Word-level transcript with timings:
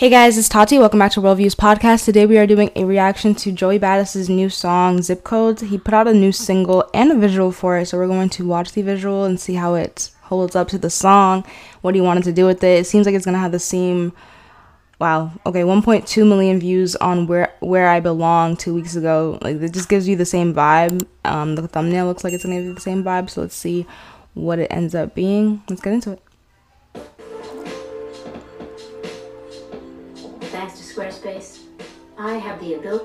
Hey 0.00 0.10
guys, 0.10 0.38
it's 0.38 0.48
Tati. 0.48 0.78
Welcome 0.78 1.00
back 1.00 1.10
to 1.14 1.20
Worldviews 1.20 1.56
Podcast. 1.56 2.04
Today 2.04 2.24
we 2.24 2.38
are 2.38 2.46
doing 2.46 2.70
a 2.76 2.84
reaction 2.84 3.34
to 3.34 3.50
Joey 3.50 3.80
Badass's 3.80 4.28
new 4.28 4.48
song, 4.48 4.98
Zipcodes. 4.98 5.66
He 5.66 5.76
put 5.76 5.92
out 5.92 6.06
a 6.06 6.14
new 6.14 6.30
single 6.30 6.88
and 6.94 7.10
a 7.10 7.16
visual 7.16 7.50
for 7.50 7.76
it, 7.78 7.86
so 7.86 7.98
we're 7.98 8.06
going 8.06 8.28
to 8.28 8.46
watch 8.46 8.70
the 8.70 8.82
visual 8.82 9.24
and 9.24 9.40
see 9.40 9.54
how 9.54 9.74
it 9.74 10.12
holds 10.22 10.54
up 10.54 10.68
to 10.68 10.78
the 10.78 10.88
song, 10.88 11.44
what 11.80 11.96
he 11.96 12.00
wanted 12.00 12.22
to 12.22 12.32
do 12.32 12.46
with 12.46 12.62
it. 12.62 12.78
It 12.78 12.86
seems 12.86 13.06
like 13.06 13.16
it's 13.16 13.24
gonna 13.24 13.40
have 13.40 13.50
the 13.50 13.58
same 13.58 14.12
wow, 15.00 15.32
okay, 15.44 15.62
1.2 15.62 16.28
million 16.28 16.60
views 16.60 16.94
on 16.94 17.26
Where 17.26 17.52
Where 17.58 17.88
I 17.88 17.98
Belong 17.98 18.56
two 18.56 18.74
weeks 18.74 18.94
ago. 18.94 19.40
Like 19.42 19.56
it 19.56 19.72
just 19.72 19.88
gives 19.88 20.06
you 20.06 20.14
the 20.14 20.24
same 20.24 20.54
vibe. 20.54 21.04
Um, 21.24 21.56
the 21.56 21.66
thumbnail 21.66 22.06
looks 22.06 22.22
like 22.22 22.34
it's 22.34 22.44
gonna 22.44 22.60
be 22.60 22.68
the 22.68 22.80
same 22.80 23.02
vibe, 23.02 23.30
so 23.30 23.40
let's 23.40 23.56
see 23.56 23.84
what 24.34 24.60
it 24.60 24.68
ends 24.70 24.94
up 24.94 25.16
being. 25.16 25.60
Let's 25.68 25.82
get 25.82 25.92
into 25.92 26.12
it. 26.12 26.22
Thanks 30.58 30.76
to 30.80 30.82
Squarespace, 30.92 31.60
I 32.18 32.32
have 32.34 32.58
the 32.58 32.74
ability. 32.74 33.04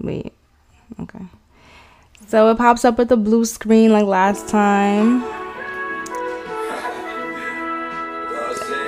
Wait. 0.00 0.32
Okay. 0.98 1.24
So 2.26 2.50
it 2.50 2.58
pops 2.58 2.84
up 2.84 2.98
with 2.98 3.08
the 3.08 3.16
blue 3.16 3.44
screen 3.44 3.92
like 3.92 4.04
last 4.04 4.48
time. 4.48 5.22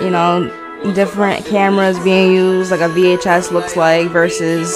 You 0.02 0.10
know, 0.10 0.50
different 0.92 1.46
cameras 1.46 2.00
being 2.00 2.32
used, 2.32 2.72
like 2.72 2.80
a 2.80 2.88
VHS 2.88 3.52
looks 3.52 3.76
like, 3.76 4.08
versus 4.08 4.74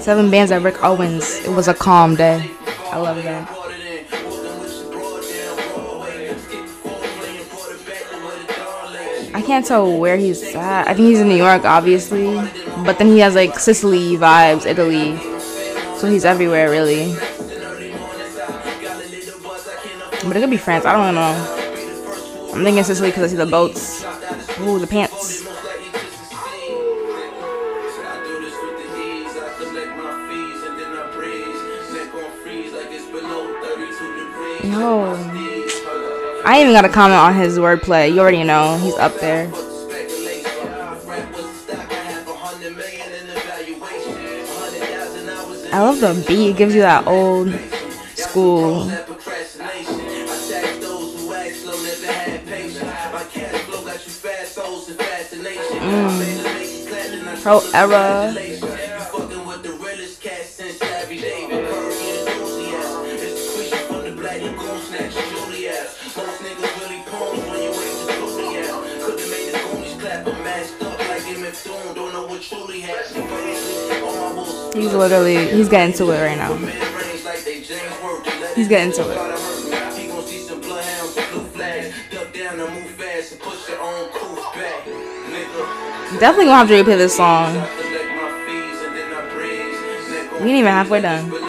Seven 0.00 0.30
bands 0.30 0.50
at 0.50 0.62
Rick 0.62 0.82
Owens. 0.82 1.44
It 1.44 1.50
was 1.50 1.68
a 1.68 1.74
calm 1.74 2.16
day. 2.16 2.50
I 2.90 2.98
love 2.98 3.22
that. 3.22 3.50
I 9.32 9.42
can't 9.42 9.64
tell 9.64 9.98
where 9.98 10.16
he's 10.16 10.42
at. 10.56 10.88
I 10.88 10.94
think 10.94 11.08
he's 11.08 11.20
in 11.20 11.28
New 11.28 11.36
York, 11.36 11.64
obviously. 11.64 12.34
But 12.84 12.98
then 12.98 13.08
he 13.08 13.20
has 13.20 13.36
like 13.36 13.58
Sicily 13.58 14.16
vibes, 14.16 14.66
Italy. 14.66 15.18
So 15.98 16.08
he's 16.08 16.24
everywhere, 16.24 16.68
really. 16.68 17.14
But 20.24 20.36
it 20.36 20.40
could 20.40 20.50
be 20.50 20.56
France. 20.56 20.84
I 20.84 20.92
don't 20.92 21.14
know. 21.14 21.55
I'm 22.56 22.64
thinking 22.64 22.84
Sicily 22.84 23.10
because 23.10 23.24
I 23.24 23.26
see 23.26 23.36
the 23.36 23.44
boats. 23.44 24.02
Ooh, 24.60 24.78
the 24.78 24.86
pants. 24.86 25.44
Yo. 34.64 35.12
I 36.46 36.62
even 36.62 36.72
got 36.72 36.86
a 36.86 36.88
comment 36.88 37.20
on 37.20 37.34
his 37.34 37.58
wordplay. 37.58 38.10
You 38.10 38.20
already 38.20 38.42
know. 38.42 38.78
He's 38.78 38.94
up 38.94 39.14
there. 39.20 39.52
I 45.74 45.82
love 45.82 46.00
the 46.00 46.24
beat. 46.26 46.52
It 46.52 46.56
gives 46.56 46.74
you 46.74 46.80
that 46.80 47.06
old 47.06 47.52
school. 48.14 48.90
Mm. 55.86 57.42
Pro 57.42 57.60
Era. 57.72 58.32
He's 74.74 74.92
literally, 74.92 75.46
he's 75.48 75.68
getting 75.68 75.94
to 75.94 76.10
it 76.10 76.20
right 76.20 76.36
now. 76.36 76.54
He's 78.56 78.68
getting 78.68 78.92
to 78.92 79.02
it. 79.10 79.46
Definitely 86.20 86.44
gonna 86.46 86.58
have 86.58 86.68
to 86.68 86.74
replay 86.74 86.96
this 86.96 87.16
song. 87.16 87.54
We 90.40 90.50
ain't 90.50 90.58
even 90.60 90.70
halfway 90.70 91.00
done. 91.00 91.45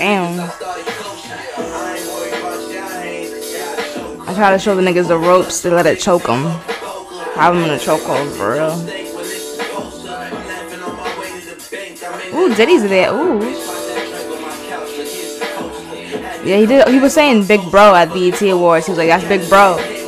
Damn. 0.00 0.40
I 4.26 4.32
try 4.34 4.50
to 4.50 4.58
show 4.58 4.74
the 4.74 4.80
niggas 4.80 5.08
the 5.08 5.18
ropes 5.18 5.60
to 5.60 5.70
let 5.70 5.84
it 5.84 6.00
choke 6.00 6.22
them. 6.22 6.44
Have 7.34 7.54
them 7.54 7.64
in 7.64 7.70
a 7.70 7.76
chokehold 7.76 8.34
for 8.34 8.52
real. 8.52 8.80
Ooh, 12.34 12.54
Diddy's 12.54 12.88
there. 12.88 13.12
Ooh. 13.12 13.40
Yeah, 16.48 16.56
he 16.56 16.64
did. 16.64 16.88
He 16.88 16.98
was 16.98 17.12
saying 17.12 17.44
Big 17.44 17.60
Bro 17.70 17.94
at 17.94 18.10
the 18.10 18.30
BET 18.30 18.40
Awards. 18.40 18.86
He 18.86 18.92
was 18.92 18.98
like, 18.98 19.08
"That's 19.08 19.24
Big 19.24 19.46
Bro." 19.50 19.99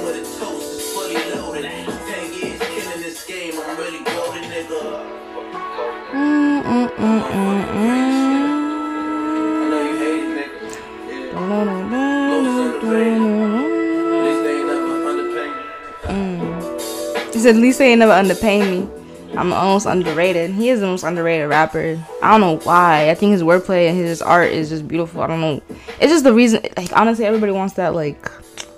Said, 17.43 17.57
at 17.57 17.61
least 17.61 17.79
they 17.79 17.91
ain't 17.91 17.99
never 17.99 18.13
underpaying 18.13 18.71
me. 18.71 19.03
I'm 19.37 19.53
almost 19.53 19.87
underrated. 19.87 20.51
He 20.51 20.69
is 20.69 20.81
the 20.81 20.87
most 20.87 21.05
underrated 21.05 21.49
rapper. 21.49 21.99
I 22.23 22.31
don't 22.31 22.41
know 22.41 22.59
why. 22.65 23.09
I 23.11 23.15
think 23.15 23.33
his 23.33 23.43
wordplay 23.43 23.89
and 23.89 23.97
his 23.97 24.21
art 24.21 24.53
is 24.53 24.69
just 24.69 24.87
beautiful. 24.87 25.23
I 25.23 25.27
don't 25.27 25.41
know. 25.41 25.63
It's 26.01 26.13
just 26.13 26.25
the 26.25 26.35
reason. 26.35 26.63
Like 26.77 26.95
honestly, 26.95 27.25
everybody 27.25 27.53
wants 27.53 27.75
that 27.75 27.95
like 27.95 28.31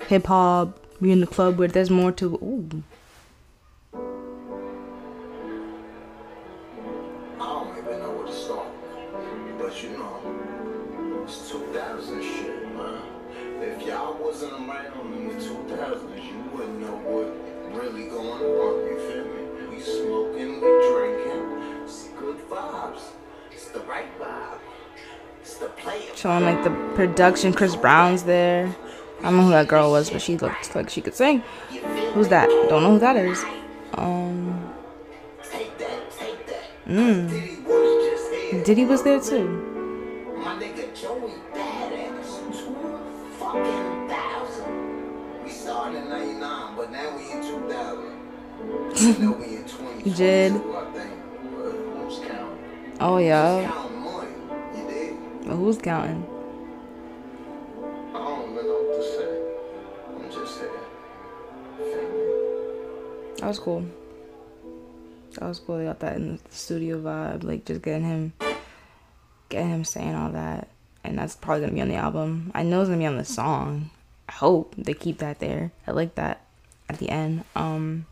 hip 0.07 0.27
hop, 0.27 0.79
be 1.03 1.11
in 1.11 1.21
the 1.21 1.27
club 1.27 1.59
where 1.59 1.67
there's 1.67 1.91
more 1.91 2.13
to. 2.13 2.35
Ooh. 2.35 2.83
But 9.59 9.83
you 9.83 9.91
know, 9.99 11.25
it's 11.25 11.51
2000 11.51 12.23
shit, 12.23 12.77
man. 12.77 13.01
If 13.61 13.87
y'all 13.87 14.15
wasn't 14.23 14.53
around 14.53 15.15
in 15.15 15.29
the 15.29 15.35
2000s, 15.35 16.25
you 16.25 16.39
wouldn't 16.53 16.81
know 16.81 16.97
what 16.99 17.54
really 17.73 18.09
going 18.09 18.43
on. 18.43 18.75
You 18.87 18.99
feel 19.09 19.25
me? 19.25 19.77
We 19.77 19.81
smoking, 19.81 20.61
we 20.61 20.69
drinking. 20.91 21.83
It's 21.85 22.09
good 22.19 22.39
vibes. 22.49 23.03
It's 23.53 23.69
the 23.69 23.81
right 23.81 24.19
vibe. 24.21 24.59
It's 25.41 25.57
the 25.57 25.67
player. 25.67 26.15
Showing 26.15 26.45
like 26.45 26.65
the 26.65 26.71
production. 26.95 27.53
Chris 27.53 27.77
Brown's 27.77 28.25
there. 28.25 28.75
I 29.21 29.23
don't 29.25 29.37
know 29.37 29.45
who 29.45 29.51
that 29.51 29.69
girl 29.69 29.91
was, 29.91 30.11
but 30.11 30.21
she 30.21 30.37
looked 30.37 30.75
like 30.75 30.91
she 30.91 31.01
could 31.01 31.15
sing. 31.15 31.43
Who's 32.13 32.29
that? 32.29 32.49
Don't 32.69 32.83
know 32.83 32.93
who 32.93 32.99
that 32.99 33.17
is. 33.17 33.43
Um. 33.95 34.73
Take 35.51 35.79
that, 35.79 36.11
take 36.11 36.47
that. 36.47 36.65
Mm. 36.87 37.31
Diddy 37.31 37.57
was 37.63 38.05
just 38.05 38.33
here. 38.33 38.65
Diddy 38.65 38.85
was 38.85 39.03
there 39.03 39.21
too. 39.21 39.75
What 58.67 58.97
to 58.97 59.03
say. 59.03 59.39
I'm 60.09 60.31
just 60.31 60.57
saying. 60.59 60.71
that 63.37 63.47
was 63.47 63.59
cool. 63.59 63.85
That 65.35 65.49
was 65.49 65.59
cool. 65.59 65.79
They 65.79 65.85
got 65.85 66.01
that 66.01 66.17
in 66.17 66.37
the 66.37 66.41
studio 66.51 66.99
vibe, 66.99 67.45
like 67.45 67.67
just 67.67 67.83
getting 67.83 68.05
him, 68.05 68.33
getting 69.51 69.69
him 69.69 69.85
saying 69.85 70.15
all 70.15 70.31
that, 70.31 70.69
and 71.03 71.19
that's 71.19 71.37
probably 71.37 71.63
gonna 71.63 71.75
be 71.75 71.83
on 71.83 71.89
the 71.89 71.97
album. 71.97 72.53
I 72.55 72.63
know 72.63 72.81
it's 72.81 72.89
gonna 72.89 72.99
be 72.99 73.07
on 73.07 73.19
the 73.19 73.25
song. 73.25 73.91
I 74.31 74.33
hope 74.33 74.75
they 74.79 74.95
keep 74.95 75.19
that 75.19 75.41
there. 75.41 75.73
I 75.87 75.91
like 75.91 76.15
that 76.15 76.41
at 76.89 76.99
the 76.99 77.11
end. 77.11 77.45
Um, 77.55 78.07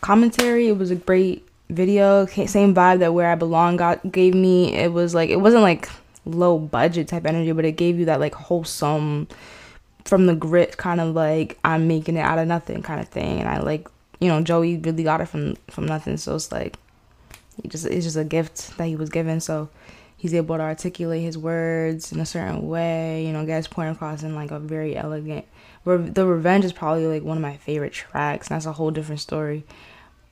commentary. 0.00 0.68
It 0.68 0.78
was 0.78 0.90
a 0.90 0.96
great 0.96 1.46
video. 1.68 2.26
Same 2.26 2.74
vibe 2.74 3.00
that 3.00 3.14
Where 3.14 3.30
I 3.30 3.34
Belong 3.34 3.76
got 3.76 4.10
gave 4.10 4.34
me. 4.34 4.74
It 4.74 4.92
was 4.92 5.14
like 5.14 5.30
it 5.30 5.40
wasn't 5.40 5.62
like 5.62 5.88
low 6.24 6.58
budget 6.58 7.08
type 7.08 7.26
energy, 7.26 7.52
but 7.52 7.64
it 7.64 7.72
gave 7.72 7.98
you 7.98 8.06
that 8.06 8.20
like 8.20 8.34
wholesome 8.34 9.28
from 10.04 10.26
the 10.26 10.36
grit 10.36 10.76
kind 10.76 11.00
of 11.00 11.14
like 11.14 11.58
I'm 11.64 11.88
making 11.88 12.16
it 12.16 12.20
out 12.20 12.38
of 12.38 12.46
nothing 12.46 12.82
kind 12.82 13.00
of 13.00 13.08
thing. 13.08 13.40
And 13.40 13.48
I 13.48 13.60
like 13.60 13.88
you 14.20 14.28
know 14.28 14.40
Joey 14.42 14.76
really 14.78 15.04
got 15.04 15.20
it 15.20 15.26
from 15.26 15.56
from 15.68 15.86
nothing. 15.86 16.16
So 16.16 16.34
it's 16.34 16.52
like 16.52 16.76
he 17.62 17.68
just 17.68 17.86
it's 17.86 18.04
just 18.04 18.16
a 18.16 18.24
gift 18.24 18.76
that 18.76 18.86
he 18.86 18.96
was 18.96 19.10
given. 19.10 19.40
So 19.40 19.68
he's 20.16 20.34
able 20.34 20.56
to 20.56 20.62
articulate 20.62 21.22
his 21.22 21.36
words 21.36 22.12
in 22.12 22.20
a 22.20 22.26
certain 22.26 22.68
way. 22.68 23.26
You 23.26 23.32
know, 23.32 23.44
get 23.44 23.56
his 23.56 23.68
point 23.68 23.94
across 23.94 24.22
in 24.22 24.34
like 24.34 24.50
a 24.50 24.58
very 24.58 24.96
elegant. 24.96 25.44
The 25.84 26.26
Revenge 26.26 26.64
is 26.64 26.72
probably 26.72 27.06
like 27.06 27.22
one 27.22 27.36
of 27.36 27.42
my 27.42 27.56
favorite 27.58 27.92
tracks. 27.92 28.48
That's 28.48 28.66
a 28.66 28.72
whole 28.72 28.90
different 28.90 29.20
story. 29.20 29.64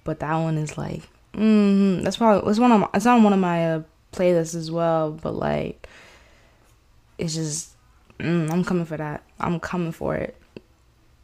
But 0.03 0.21
that 0.21 0.35
one 0.35 0.59
is 0.59 0.77
like, 0.77 1.09
mm, 1.33 2.03
that's 2.03 2.17
probably 2.17 2.51
it's 2.51 2.59
one 2.59 2.73
of 2.73 2.81
my, 2.81 2.89
it's 2.93 3.07
on 3.07 3.23
one 3.23 3.33
of 3.33 3.39
my 3.39 3.75
uh, 3.75 3.83
playlists 4.13 4.55
as 4.55 4.71
well. 4.71 5.13
But 5.13 5.35
like, 5.35 5.89
it's 7.19 7.35
just 7.35 7.71
mm, 8.19 8.51
I'm 8.51 8.65
coming 8.65 8.85
for 8.85 8.97
that. 8.97 9.23
I'm 9.39 9.61
coming 9.61 9.93
for 9.93 10.17
it. 10.17 10.37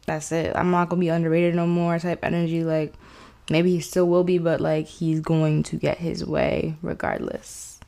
That's 0.05 0.31
it. 0.31 0.55
I'm 0.55 0.71
not 0.71 0.89
gonna 0.89 0.99
be 0.99 1.09
underrated 1.09 1.55
no 1.55 1.67
more. 1.67 1.99
Type 1.99 2.23
energy 2.23 2.63
like 2.63 2.93
maybe 3.49 3.71
he 3.71 3.81
still 3.81 4.07
will 4.07 4.23
be, 4.23 4.37
but 4.37 4.61
like 4.61 4.87
he's 4.87 5.19
going 5.19 5.63
to 5.63 5.75
get 5.75 5.97
his 5.97 6.25
way 6.25 6.77
regardless. 6.81 7.80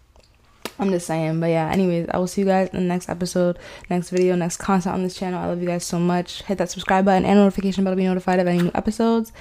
I'm 0.84 0.92
just 0.92 1.08
saying, 1.08 1.40
but 1.40 1.48
yeah. 1.48 1.70
Anyways, 1.72 2.10
I 2.10 2.18
will 2.18 2.28
see 2.28 2.42
you 2.42 2.48
guys 2.48 2.70
in 2.70 2.80
the 2.80 2.86
next 2.86 3.08
episode, 3.08 3.58
next 3.90 4.10
video, 4.10 4.36
next 4.36 4.58
content 4.58 4.94
on 4.94 5.04
this 5.04 5.16
channel. 5.16 5.42
I 5.42 5.48
love 5.48 5.62
you 5.62 5.68
guys 5.68 5.86
so 5.86 5.98
much. 5.98 6.44
Hit 6.44 6.58
that 6.58 6.70
subscribe 6.70 7.06
button 7.06 7.26
and 7.26 7.40
notification 7.40 7.84
bell 7.84 7.94
to 7.94 7.98
be 7.98 8.04
notified 8.04 8.40
of 8.40 8.48
any 8.48 8.62
new 8.64 8.72
episodes. 8.76 9.32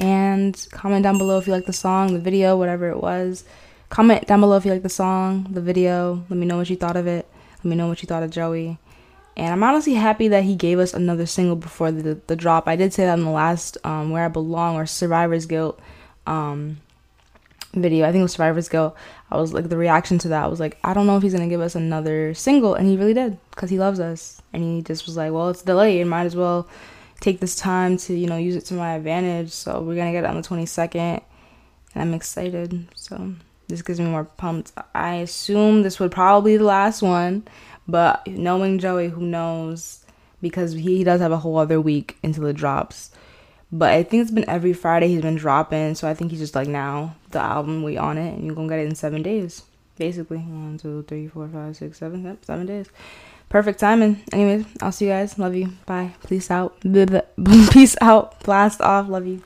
And 0.00 0.66
comment 0.70 1.02
down 1.02 1.18
below 1.18 1.38
if 1.38 1.46
you 1.46 1.52
like 1.52 1.66
the 1.66 1.72
song, 1.72 2.14
the 2.14 2.20
video, 2.20 2.56
whatever 2.56 2.88
it 2.88 3.02
was. 3.02 3.44
Comment 3.90 4.26
down 4.26 4.40
below 4.40 4.56
if 4.56 4.64
you 4.64 4.72
like 4.72 4.82
the 4.82 4.88
song, 4.88 5.46
the 5.50 5.60
video. 5.60 6.24
Let 6.30 6.38
me 6.38 6.46
know 6.46 6.56
what 6.56 6.70
you 6.70 6.76
thought 6.76 6.96
of 6.96 7.06
it. 7.06 7.28
Let 7.58 7.64
me 7.64 7.76
know 7.76 7.88
what 7.88 8.02
you 8.02 8.06
thought 8.06 8.22
of 8.22 8.30
Joey. 8.30 8.78
And 9.36 9.52
I'm 9.52 9.62
honestly 9.62 9.94
happy 9.94 10.28
that 10.28 10.44
he 10.44 10.56
gave 10.56 10.78
us 10.78 10.94
another 10.94 11.26
single 11.26 11.56
before 11.56 11.92
the, 11.92 12.18
the 12.26 12.36
drop. 12.36 12.66
I 12.66 12.76
did 12.76 12.94
say 12.94 13.04
that 13.04 13.18
in 13.18 13.24
the 13.24 13.30
last 13.30 13.76
um, 13.84 14.10
Where 14.10 14.24
I 14.24 14.28
Belong 14.28 14.76
or 14.76 14.86
Survivor's 14.86 15.46
Guilt 15.46 15.78
um, 16.26 16.78
video. 17.74 18.06
I 18.06 18.12
think 18.12 18.20
it 18.20 18.24
was 18.24 18.32
Survivor's 18.32 18.68
Guilt. 18.68 18.96
I 19.30 19.36
was 19.36 19.52
like, 19.52 19.68
the 19.68 19.76
reaction 19.76 20.18
to 20.18 20.28
that 20.28 20.44
I 20.44 20.48
was 20.48 20.60
like, 20.60 20.78
I 20.82 20.94
don't 20.94 21.06
know 21.06 21.16
if 21.16 21.22
he's 21.22 21.34
to 21.34 21.46
give 21.46 21.60
us 21.60 21.74
another 21.74 22.34
single. 22.34 22.74
And 22.74 22.88
he 22.88 22.96
really 22.96 23.14
did 23.14 23.38
because 23.50 23.70
he 23.70 23.78
loves 23.78 24.00
us. 24.00 24.40
And 24.52 24.62
he 24.62 24.82
just 24.82 25.06
was 25.06 25.16
like, 25.16 25.32
well, 25.32 25.50
it's 25.50 25.62
delayed. 25.62 26.06
Might 26.06 26.26
as 26.26 26.36
well 26.36 26.68
take 27.20 27.40
this 27.40 27.56
time 27.56 27.96
to, 27.98 28.14
you 28.14 28.26
know, 28.26 28.36
use 28.36 28.56
it 28.56 28.64
to 28.66 28.74
my 28.74 28.94
advantage. 28.94 29.50
So 29.50 29.80
we're 29.80 29.96
to 29.96 30.12
get 30.12 30.24
it 30.24 30.30
on 30.30 30.36
the 30.36 30.48
22nd. 30.48 31.22
And 31.94 32.02
I'm 32.02 32.14
excited. 32.14 32.88
So 32.94 33.34
this 33.68 33.82
gives 33.82 34.00
me 34.00 34.06
more 34.06 34.24
pumped. 34.24 34.72
I 34.94 35.16
assume 35.16 35.82
this 35.82 36.00
would 36.00 36.12
probably 36.12 36.52
be 36.52 36.58
the 36.58 36.64
last 36.64 37.02
one. 37.02 37.46
But 37.86 38.26
knowing 38.26 38.78
Joey, 38.78 39.08
who 39.08 39.22
knows? 39.22 40.04
Because 40.40 40.72
he, 40.72 40.98
he 40.98 41.04
does 41.04 41.20
have 41.20 41.32
a 41.32 41.38
whole 41.38 41.58
other 41.58 41.80
week 41.80 42.16
until 42.22 42.46
it 42.46 42.56
drops. 42.56 43.10
But 43.70 43.92
I 43.92 44.02
think 44.02 44.22
it's 44.22 44.30
been 44.30 44.48
every 44.48 44.72
Friday 44.72 45.08
he's 45.08 45.22
been 45.22 45.36
dropping. 45.36 45.94
So 45.94 46.08
I 46.08 46.14
think 46.14 46.30
he's 46.30 46.40
just 46.40 46.54
like, 46.54 46.68
now 46.68 47.16
the 47.30 47.40
album, 47.40 47.82
we 47.82 47.96
on 47.96 48.16
it. 48.18 48.34
And 48.34 48.46
you're 48.46 48.54
to 48.54 48.68
get 48.68 48.78
it 48.78 48.86
in 48.88 48.94
seven 48.94 49.22
days. 49.22 49.62
Basically. 49.96 50.38
One, 50.38 50.78
two, 50.78 51.02
three, 51.02 51.28
four, 51.28 51.48
five, 51.48 51.76
six, 51.76 51.98
seven. 51.98 52.24
Yep, 52.24 52.44
seven 52.44 52.66
days. 52.66 52.86
Perfect 53.48 53.80
timing. 53.80 54.22
Anyways, 54.32 54.66
I'll 54.80 54.92
see 54.92 55.06
you 55.06 55.12
guys. 55.12 55.38
Love 55.38 55.54
you. 55.54 55.72
Bye. 55.86 56.12
Peace 56.26 56.50
out. 56.50 56.80
Peace 57.70 57.96
out. 58.00 58.40
Blast 58.44 58.80
off. 58.80 59.08
Love 59.08 59.26
you. 59.26 59.42